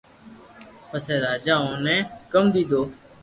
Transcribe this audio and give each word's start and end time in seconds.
پسي 0.89 1.15
راجا 1.25 1.55
اوني 1.65 1.97
ھڪم 2.31 2.45
ديدو 2.53 2.81